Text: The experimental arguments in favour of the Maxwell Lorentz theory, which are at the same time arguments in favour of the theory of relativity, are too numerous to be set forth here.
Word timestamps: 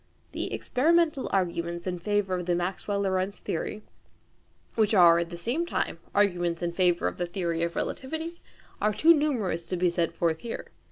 The 0.31 0.51
experimental 0.51 1.29
arguments 1.31 1.85
in 1.85 1.99
favour 1.99 2.33
of 2.33 2.47
the 2.47 2.55
Maxwell 2.55 3.01
Lorentz 3.01 3.37
theory, 3.37 3.83
which 4.73 4.95
are 4.95 5.19
at 5.19 5.29
the 5.29 5.37
same 5.37 5.63
time 5.63 5.99
arguments 6.15 6.63
in 6.63 6.71
favour 6.71 7.07
of 7.07 7.17
the 7.19 7.27
theory 7.27 7.61
of 7.61 7.75
relativity, 7.75 8.41
are 8.81 8.93
too 8.95 9.13
numerous 9.13 9.67
to 9.67 9.77
be 9.77 9.91
set 9.91 10.11
forth 10.11 10.39
here. 10.39 10.71